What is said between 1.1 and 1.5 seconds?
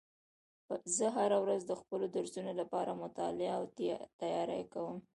هره